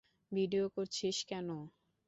Video 0.31 0.65
করছিস 0.75 1.17
কেন? 1.27 1.47